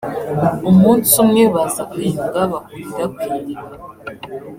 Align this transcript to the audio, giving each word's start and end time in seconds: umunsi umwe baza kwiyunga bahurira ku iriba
umunsi 0.69 1.13
umwe 1.23 1.43
baza 1.53 1.83
kwiyunga 1.91 2.39
bahurira 2.51 3.05
ku 3.17 3.23
iriba 3.37 3.67